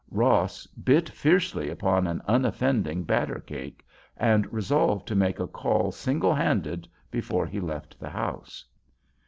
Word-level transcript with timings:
Ross 0.09 0.65
bit 0.65 1.07
fiercely 1.07 1.69
upon 1.69 2.07
an 2.07 2.23
unoffending 2.27 3.03
batter 3.03 3.39
cake, 3.39 3.85
and 4.17 4.51
resolved 4.51 5.07
to 5.07 5.13
make 5.15 5.39
a 5.39 5.45
call 5.45 5.91
single 5.91 6.33
handed 6.33 6.87
before 7.11 7.45
he 7.45 7.59
left 7.59 7.99
the 7.99 8.09
house. 8.09 8.65